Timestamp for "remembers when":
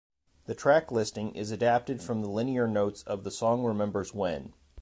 3.63-4.55